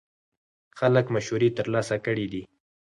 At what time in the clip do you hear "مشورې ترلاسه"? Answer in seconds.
1.15-1.95